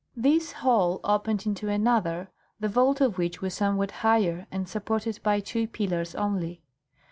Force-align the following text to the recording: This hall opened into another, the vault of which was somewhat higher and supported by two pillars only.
This 0.17 0.51
hall 0.53 0.99
opened 1.03 1.45
into 1.45 1.69
another, 1.69 2.31
the 2.59 2.67
vault 2.67 3.01
of 3.01 3.19
which 3.19 3.39
was 3.39 3.53
somewhat 3.53 3.91
higher 3.91 4.47
and 4.49 4.67
supported 4.67 5.19
by 5.21 5.39
two 5.41 5.67
pillars 5.67 6.15
only. 6.15 6.63